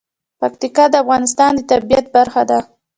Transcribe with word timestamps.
پکتیکا 0.39 0.85
د 0.91 0.95
افغانستان 1.03 1.51
د 1.55 1.59
طبیعت 1.71 2.05
برخه 2.15 2.43
ده. 2.49 2.59